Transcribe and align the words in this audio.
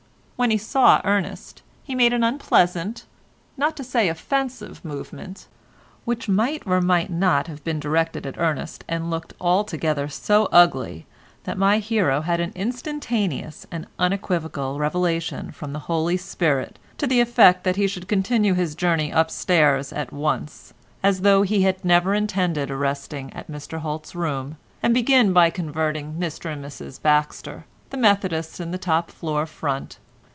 When 0.41 0.49
he 0.49 0.57
saw 0.57 1.01
Ernest, 1.05 1.61
he 1.83 1.93
made 1.93 2.13
an 2.13 2.23
unpleasant, 2.23 3.05
not 3.57 3.77
to 3.77 3.83
say 3.83 4.09
offensive 4.09 4.83
movement, 4.83 5.45
which 6.03 6.27
might 6.27 6.63
or 6.65 6.81
might 6.81 7.11
not 7.11 7.45
have 7.45 7.63
been 7.63 7.79
directed 7.79 8.25
at 8.25 8.39
Ernest 8.39 8.83
and 8.89 9.11
looked 9.11 9.35
altogether 9.39 10.07
so 10.07 10.49
ugly 10.51 11.05
that 11.43 11.59
my 11.59 11.77
hero 11.77 12.21
had 12.21 12.39
an 12.39 12.53
instantaneous 12.55 13.67
and 13.71 13.85
unequivocal 13.99 14.79
revelation 14.79 15.51
from 15.51 15.73
the 15.73 15.77
Holy 15.85 16.17
Spirit 16.17 16.79
to 16.97 17.05
the 17.05 17.21
effect 17.21 17.63
that 17.63 17.75
he 17.75 17.85
should 17.85 18.07
continue 18.07 18.55
his 18.55 18.73
journey 18.73 19.11
upstairs 19.11 19.93
at 19.93 20.11
once, 20.11 20.73
as 21.03 21.21
though 21.21 21.43
he 21.43 21.61
had 21.61 21.85
never 21.85 22.15
intended 22.15 22.71
arresting 22.71 23.29
it 23.29 23.35
at 23.35 23.51
Mr 23.51 23.77
Holt's 23.77 24.15
room, 24.15 24.57
and 24.81 24.91
begin 24.91 25.33
by 25.33 25.51
converting 25.51 26.15
Mr 26.15 26.51
and 26.51 26.65
Mrs 26.65 26.99
Baxter, 26.99 27.65
the 27.91 27.97
Methodists 27.97 28.59
in 28.59 28.71
the 28.71 28.79
top 28.79 29.11
floor 29.11 29.45
front. 29.45 29.99